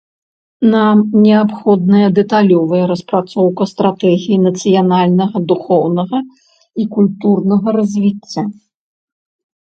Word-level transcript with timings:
Нам 0.75 1.01
неабходная 1.23 2.05
дэталёвая 2.19 2.79
распрацоўка 2.91 3.63
стратэгіі 3.71 4.37
нацыянальнага 4.45 5.37
духоўнага 5.51 6.19
і 6.85 6.87
культурнага 6.97 7.67
развіцця. 7.77 8.43